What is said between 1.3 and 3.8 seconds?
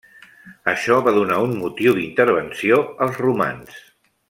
un motiu d'intervenció als romans.